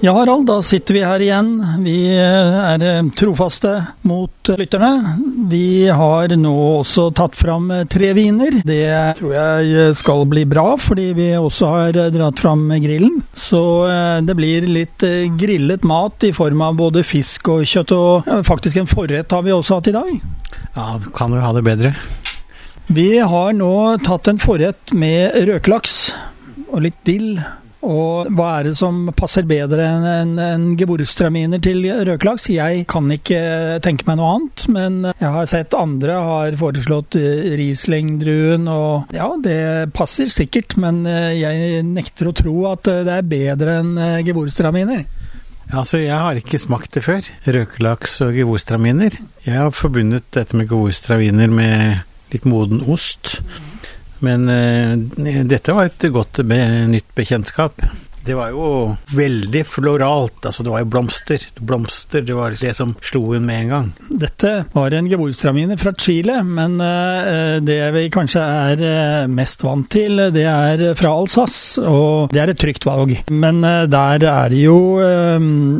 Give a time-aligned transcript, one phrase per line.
[0.00, 1.48] Ja, Harald, da sitter vi her igjen.
[1.84, 3.72] Vi er eh, trofaste
[4.08, 5.18] mot lytterne.
[5.50, 8.62] Vi har nå også tatt fram eh, tre viner.
[8.64, 8.86] Det
[9.18, 13.20] tror jeg eh, skal bli bra, fordi vi også har dratt fram grillen.
[13.36, 13.60] Så
[14.24, 15.04] det blir litt
[15.36, 19.52] grillet mat i form av både fisk og kjøtt, og faktisk en forrett har vi
[19.52, 20.12] også hatt i dag.
[20.78, 21.92] Ja, kan jo ha det bedre.
[22.88, 26.06] Vi har nå tatt en forrett med røkelaks
[26.70, 27.34] og litt dill
[27.86, 32.50] og hva er det som passer bedre enn en, en geburstraminer til røkelaks?
[32.52, 37.54] Jeg kan ikke tenke meg noe annet, men jeg har sett andre har foreslått eh,
[37.60, 43.16] Riesling-druen, og ja, det passer sikkert, men eh, jeg nekter å tro at eh, det
[43.16, 43.96] er bedre enn
[44.28, 45.06] geburstraminer.
[45.70, 49.16] Altså, Jeg har ikke smakt det før, røkelaks og gevorstraminer.
[49.46, 52.00] Jeg har forbundet dette med gevorstraminer med
[52.34, 53.38] litt moden ost.
[54.24, 57.84] Men uh, dette var et godt be nytt bekjentskap.
[58.20, 58.64] Det var jo
[59.16, 61.44] veldig floralt, altså det var jo blomster.
[61.56, 63.86] Blomster, det var det som slo hun med en gang.
[64.12, 69.88] Dette var en geborgstramine fra Chile, men uh, det vi kanskje er uh, mest vant
[69.90, 73.16] til, det er fra Alsace, og det er et trygt valg.
[73.32, 74.78] Men uh, der er det jo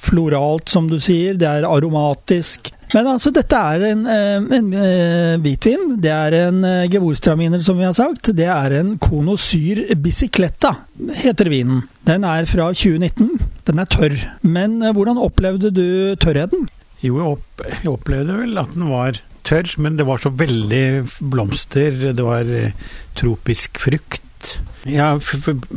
[0.00, 2.72] floralt, som du sier, det er aromatisk.
[2.92, 5.96] Men altså, dette er en, eh, en, en eh, hvitvin.
[6.02, 8.32] Det er en uh, gevorstraminer, som vi har sagt.
[8.36, 10.74] Det er en Konosyr Bicicletta,
[11.22, 11.82] heter vinen.
[12.08, 13.32] Den er fra 2019.
[13.68, 14.16] Den er tørr.
[14.44, 15.84] Men hvordan opplevde du
[16.20, 16.68] tørrheten?
[17.02, 20.84] Jo, jeg, opp, jeg opplevde vel at den var tørr, men det var så veldig
[21.32, 22.12] blomster.
[22.12, 22.50] Det var
[23.18, 24.58] tropisk frukt.
[24.82, 25.20] Jeg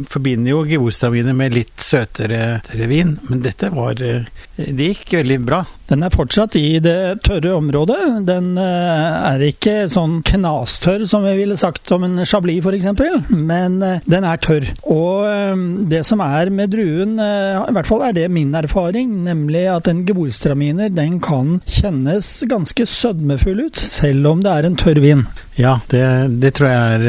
[0.10, 5.62] forbinder jo gevostraminer med litt søtere vin, men dette var Det gikk veldig bra.
[5.86, 8.00] Den er fortsatt i det tørre området.
[8.26, 13.78] Den eh, er ikke sånn knastørr som vi ville sagt om en chablis f.eks., men
[13.86, 14.66] eh, den er tørr.
[14.90, 15.54] Og eh,
[15.92, 20.02] det som er med druen, i hvert fall er det min erfaring, nemlig at en
[20.08, 25.26] geborstraminer den kan kjennes ganske sødmefull ut, selv om det er en tørr vin.
[25.60, 26.06] Ja, det,
[26.42, 27.06] det tror jeg er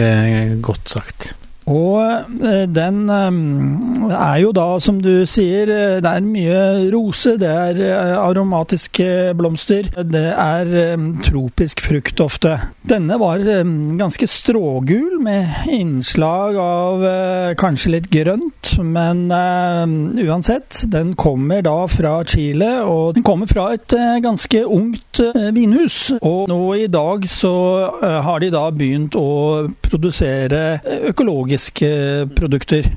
[0.63, 1.37] godt sagt.
[1.67, 1.99] Og
[2.47, 6.61] eh, den eh, er jo da, som du sier, eh, det er mye
[6.95, 7.81] rose, det er
[8.21, 10.71] aromatiske blomster, det er
[11.27, 12.55] tropisk frukt ofte.
[12.87, 17.03] Denne var ganske strågul, med innslag av
[17.59, 19.25] kanskje litt grønt, men
[20.23, 25.23] uansett, den kommer da fra Chile, og den kommer fra et ganske ungt
[25.57, 25.99] vinhus.
[26.21, 27.55] Og nå i dag så
[28.27, 30.79] har de da begynt å produsere
[31.11, 32.91] økologisk økologiske produkter.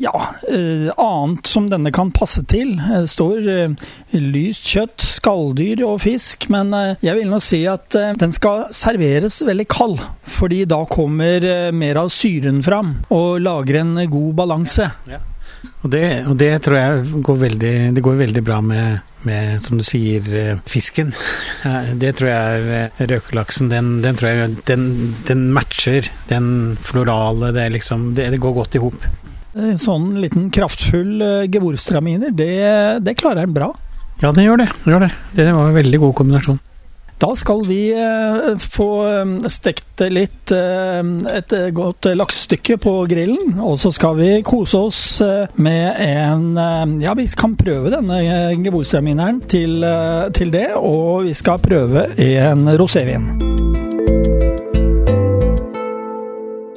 [0.00, 0.14] Ja,
[0.48, 2.78] eh, annet som denne kan passe til.
[2.78, 3.74] Det står eh,
[4.16, 9.42] lyst kjøtt, skalldyr og fisk, men eh, jeg vil nå si at den skal serveres
[9.44, 10.00] veldig kald.
[10.24, 14.88] Fordi da kommer mer av syren fram og lager en god balanse.
[15.06, 15.26] Ja, Ja.
[15.80, 19.80] Og det, og det, tror jeg går veldig, det går veldig bra med, med, som
[19.80, 21.12] du sier, eh, fisken.
[22.02, 23.70] Det tror jeg er eh, røkelaksen.
[23.72, 24.86] Den, den, tror jeg den,
[25.28, 29.08] den, matcher den florale Det, liksom, det, det går godt i hop.
[29.80, 32.52] Sånn liten kraftfull uh, gevorstraminer, det,
[33.02, 33.72] det klarer en bra.
[34.22, 34.68] Ja, det gjør det.
[34.84, 35.14] det gjør det.
[35.34, 36.60] Det var en veldig god kombinasjon.
[37.20, 41.00] Da skal vi eh, få eh, stekt litt eh,
[41.36, 43.60] et godt laksestykke på grillen.
[43.60, 45.02] Og så skal vi kose oss
[45.60, 48.20] med en Ja, vi kan prøve denne
[48.64, 49.84] gevorstramineren til,
[50.36, 50.70] til det.
[50.80, 53.59] Og vi skal prøve en rosévin.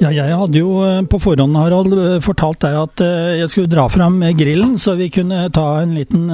[0.04, 3.70] Ja, jeg hadde jo eh, på forhånd, Harald, eh, fortalt deg at eh, jeg skulle
[3.72, 6.26] dra fram grillen, så vi kunne ta en liten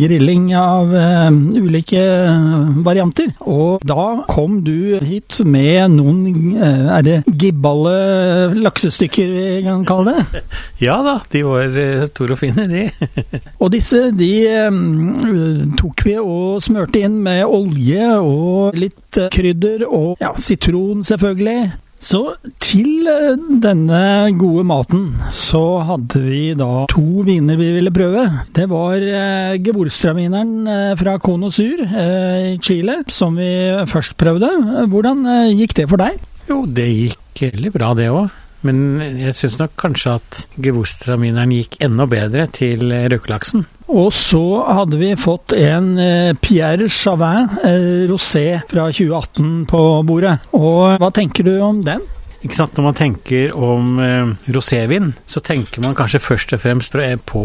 [0.00, 0.94] grilling av
[1.56, 2.00] ulike
[2.86, 3.34] varianter.
[3.44, 10.42] Og da kom du hit med noen Er det gibballe laksestykker vi kan kalle det?
[10.86, 11.76] Ja da, de var
[12.10, 12.84] store og fine, de.
[13.62, 14.32] og disse de
[15.78, 21.85] tok vi og smørte inn med olje og litt krydder og ja, sitron, selvfølgelig.
[22.06, 22.20] Så
[22.62, 24.00] til eh, denne
[24.38, 28.22] gode maten så hadde vi da to viner vi ville prøve.
[28.54, 33.50] Det var eh, Gevorstramineren eh, fra Cono Sur eh, i Chile som vi
[33.90, 34.52] først prøvde.
[34.92, 36.20] Hvordan eh, gikk det for deg?
[36.46, 38.42] Jo, det gikk veldig bra det òg.
[38.66, 43.66] Men jeg syns nok kanskje at gewurstramineren gikk enda bedre til røkelaksen.
[43.86, 50.34] Og så hadde vi fått en eh, Pierre Chavin eh, rosé fra 2018 på bordet.
[50.58, 52.02] Og hva tenker du om den?
[52.46, 52.76] Ikke sant?
[52.78, 56.94] Når man tenker om eh, rosévin, så tenker man kanskje først og fremst
[57.26, 57.42] på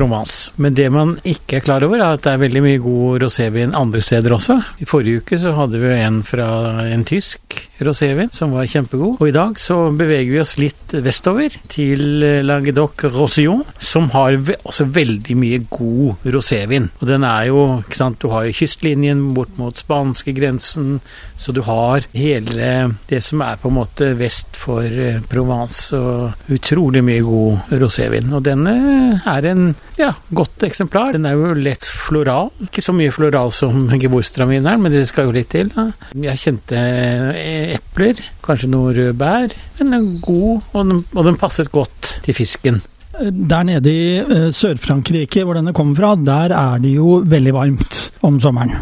[0.00, 0.34] romans.
[0.58, 3.76] Men det man ikke er klar over, er at det er veldig mye god rosévin
[3.78, 4.58] andre steder også.
[4.82, 6.48] I forrige uke så hadde vi en fra
[6.90, 9.20] en tysk rosévin som var kjempegod.
[9.20, 14.34] Og i dag så beveger vi oss litt vestover til eh, Languedoc Rosillon, som har
[14.40, 16.90] ve også veldig mye god rosévin.
[16.98, 20.98] Og den er jo, ikke sant, du har jo kystlinjen bort mot spanskegrensen,
[21.40, 25.96] så du har hele det som er på en måte vest vest for eh, Provence
[25.96, 28.32] og utrolig mye god rosévin.
[28.32, 31.12] Og denne er en ja, godt eksemplar.
[31.14, 32.50] Den er jo lett floral.
[32.64, 35.70] Ikke så mye floral som Gewurztramineren, men det skal jo litt til.
[35.74, 35.90] Da.
[36.14, 41.28] Jeg kjente eh, epler, kanskje noen røde bær, men den er god, og den, og
[41.28, 42.80] den passet godt til fisken.
[43.20, 48.06] Der nede i eh, Sør-Frankrike, hvor denne kommer fra, der er det jo veldig varmt
[48.24, 48.72] om sommeren.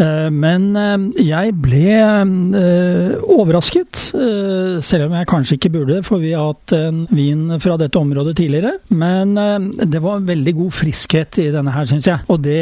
[0.00, 1.98] Eh, men eh, jeg ble
[3.34, 4.00] overrasket,
[4.84, 8.34] selv om jeg kanskje ikke burde, for vi har hatt en vin fra dette området
[8.38, 8.74] tidligere.
[8.94, 12.24] Men det var veldig god friskhet i denne her, syns jeg.
[12.32, 12.60] Og det,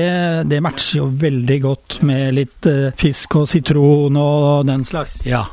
[0.50, 5.20] det matcher jo veldig godt med litt fisk og sitron og den slags.
[5.28, 5.44] Ja,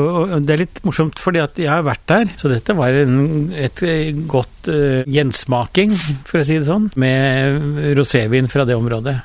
[0.00, 3.52] og, det er litt morsomt, fordi at jeg har vært der, så dette var en,
[3.52, 3.82] et
[4.30, 5.92] godt uh, gjensmaking,
[6.28, 9.18] for å si det sånn, med rosévin fra det området.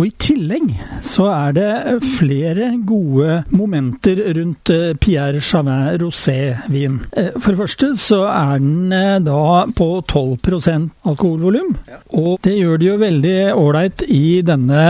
[0.00, 0.70] Og i tillegg
[1.04, 6.94] så er det flere gode momenter rundt eh, Pierre Chavin rosé-vin.
[7.36, 11.74] for det første så er den da på 12% alkoholvolum.
[12.16, 14.86] Og det gjør det jo veldig ålreit i denne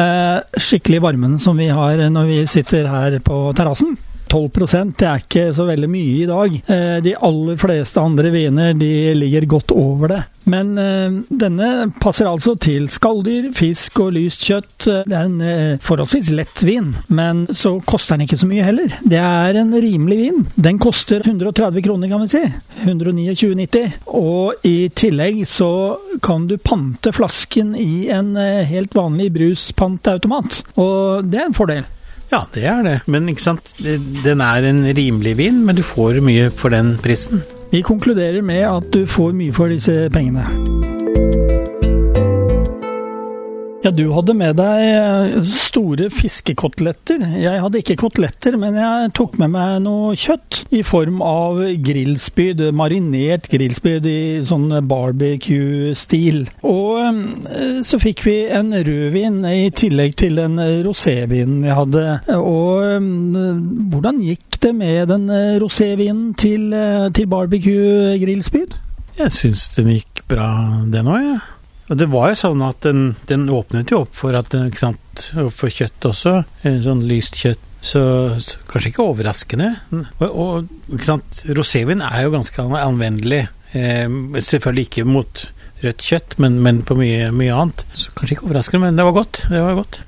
[0.55, 3.99] skikkelig varmen som vi har når vi sitter her på terrassen.
[4.31, 6.59] 12 det er ikke så veldig mye i dag.
[6.71, 10.21] Eh, de aller fleste andre viner de ligger godt over det.
[10.51, 14.87] Men øh, denne passer altså til skalldyr, fisk og lyst kjøtt.
[14.87, 18.97] Det er en øh, forholdsvis lett vin, men så koster den ikke så mye heller.
[19.05, 20.43] Det er en rimelig vin.
[20.57, 22.43] Den koster 130 kroner, kan vi si.
[22.87, 24.01] 129,90.
[24.17, 25.71] Og i tillegg så
[26.25, 28.35] kan du pante flasken i en
[28.67, 30.63] helt vanlig bruspanteautomat.
[30.81, 31.89] Og det er en fordel.
[32.31, 32.99] Ja, det er det.
[33.11, 37.43] Men ikke sant, den er en rimelig vin, men du får mye for den prisen.
[37.71, 40.80] Vi konkluderer med at du får mye for disse pengene.
[43.81, 47.23] Ja, du hadde med deg eh, store fiskekoteletter.
[47.41, 52.61] Jeg hadde ikke koteletter, men jeg tok med meg noe kjøtt i form av grillspyd.
[52.77, 56.43] Marinert grillspyd i sånn barbecue-stil.
[56.69, 62.03] Og eh, så fikk vi en rødvin i tillegg til den rosévinen vi hadde.
[62.37, 63.07] Og eh,
[63.95, 65.25] hvordan gikk det med den
[65.63, 66.69] rosévinen til,
[67.17, 68.77] til barbecue-grillspyd?
[69.23, 70.51] Jeg syns den gikk bra,
[70.93, 71.41] den òg, jeg.
[71.41, 71.60] Ja.
[71.91, 75.75] Og det var jo sånn at den, den åpnet jo opp for at sant, for
[75.75, 77.67] kjøtt også, sånn lyst kjøtt.
[77.81, 78.01] Så,
[78.45, 79.71] så kanskje ikke overraskende.
[80.21, 83.47] Og, og ikke sant, rosévin er jo ganske anvendelig.
[83.73, 84.05] Eh,
[84.37, 85.47] selvfølgelig ikke mot
[85.81, 87.87] rødt kjøtt, men, men på mye, mye, annet.
[87.97, 89.43] Så kanskje ikke overraskende, men det var godt.
[89.49, 90.03] Det var godt.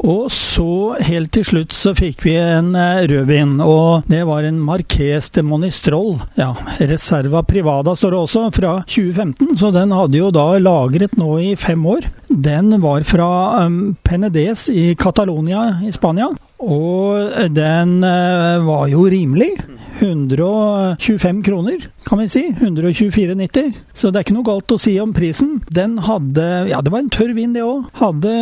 [0.00, 4.60] Og så, helt til slutt, så fikk vi en eh, rødvin, og det var en
[4.64, 6.14] Marques de Monistrol.
[6.40, 11.34] Ja, Reserva Privada står det også, fra 2015, så den hadde jo da lagret nå
[11.44, 12.08] i fem år.
[12.30, 13.30] Den var fra
[13.66, 19.52] um, Penedés i Catalonia i Spania, og den uh, var jo rimelig.
[20.00, 22.42] 125 kroner, kan vi si.
[22.56, 23.72] 124,90.
[23.92, 25.58] Så det er ikke noe galt å si om prisen.
[25.68, 27.90] Den hadde Ja, det var en tørr vin, det òg.
[28.00, 28.32] Hadde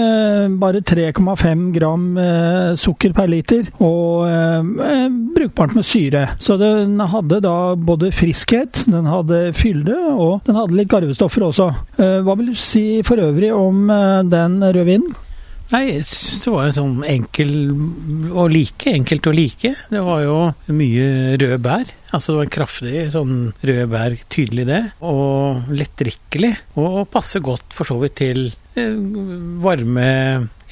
[0.60, 6.24] bare 3,5 gram eh, sukker per liter, og eh, brukbart med syre.
[6.42, 11.70] Så den hadde da både friskhet, den hadde fylde, og den hadde litt garvestoffer også.
[11.98, 15.16] Eh, hva vil du si for øvrig om eh, den rødvinen?
[15.68, 17.50] Nei, jeg syns det var en sånn enkel
[18.32, 18.88] å like.
[18.88, 19.74] Enkelt å like.
[19.92, 20.36] Det var jo
[20.72, 21.90] mye røde bær.
[22.08, 23.34] Altså det var en kraftig sånn
[23.68, 24.80] røde bær, tydelig det.
[25.04, 26.54] Og lettdrikkelig.
[26.80, 28.46] Og passer godt for så vidt til
[28.80, 28.96] eh,
[29.60, 30.08] varme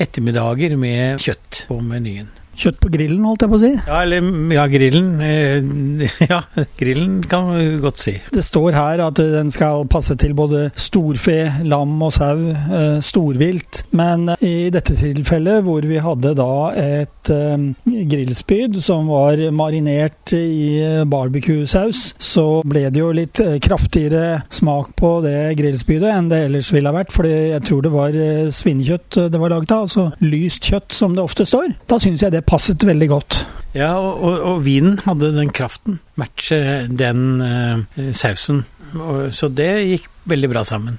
[0.01, 2.33] ettermiddager med kjøtt på menyen.
[2.57, 3.71] Kjøtt på grillen, holdt jeg på å si.
[3.77, 5.11] Ja, eller ja, grillen.
[5.21, 6.41] Eh, ja,
[6.79, 8.15] grillen kan vi godt si.
[8.33, 11.37] Det står her at den skal passe til både storfe,
[11.69, 13.85] lam og sau, eh, storvilt.
[13.97, 21.05] Men i dette tilfellet, hvor vi hadde da et eh, grillspyd som var marinert i
[21.09, 26.89] barbecue-saus, så ble det jo litt kraftigere smak på det grillspydet enn det ellers ville
[26.89, 27.13] ha vært.
[27.13, 28.19] Fordi jeg tror det var
[28.57, 31.75] svinekjøtt det var laget av, altså lyst kjøtt som det ofte står.
[31.91, 33.41] Da syns jeg det passet veldig godt.
[33.77, 35.99] Ja, og, og, og vinen hadde den kraften.
[36.17, 38.65] Matche den eh, sausen.
[38.95, 40.97] Og, så det gikk veldig bra sammen.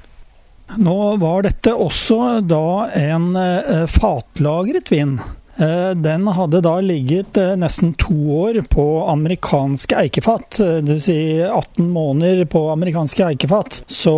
[0.77, 5.17] Nå var dette også da en eh, fatlagret vin.
[5.57, 11.03] Eh, Den hadde da ligget eh, nesten to år på amerikanske eikefat, eh, dvs.
[11.07, 13.81] Si 18 måneder på amerikanske eikefat.
[13.87, 14.17] Så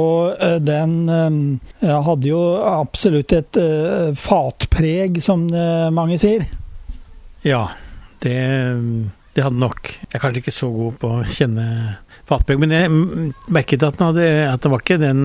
[0.59, 3.59] den hadde jo absolutt et
[4.17, 5.45] fatpreg, som
[5.93, 6.47] mange sier.
[7.49, 7.63] Ja,
[8.21, 8.37] det,
[9.33, 9.89] det hadde nok.
[10.03, 11.65] Jeg er kanskje ikke så god på å kjenne
[12.29, 12.91] fatpreg, men jeg
[13.49, 15.23] merket at den, hadde, at det var ikke den,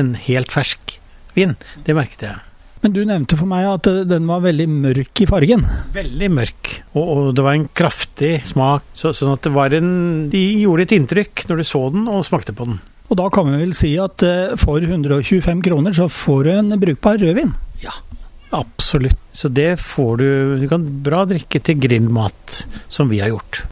[0.00, 0.96] en helt fersk
[1.36, 1.52] vin.
[1.84, 2.42] Det merket jeg.
[2.84, 5.64] Men du nevnte for meg at den var veldig mørk i fargen.
[5.96, 8.86] Veldig mørk, og, og det var en kraftig smak.
[8.96, 9.90] Så, sånn at det var en
[10.32, 12.80] De gjorde et inntrykk når du så den og smakte på den.
[13.06, 16.78] Og da kan vi vel si at eh, for 125 kroner så får du en
[16.82, 17.52] brukbar rødvin.
[18.50, 19.18] Absolutt.
[19.32, 23.64] Så det får du Du kan bra drikke til grillmat, som vi har gjort.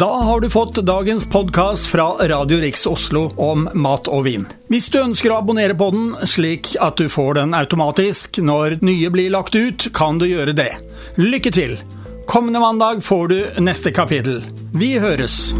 [0.00, 4.46] Da har du fått dagens podkast fra Radio Riks Oslo om mat og vin.
[4.72, 9.10] Hvis du ønsker å abonnere på den, slik at du får den automatisk når nye
[9.12, 10.70] blir lagt ut, kan du gjøre det.
[11.20, 11.76] Lykke til!
[12.30, 14.40] Kommende mandag får du neste kapittel.
[14.72, 15.50] Vi høres!